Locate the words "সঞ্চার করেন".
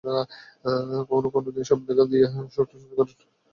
2.75-3.17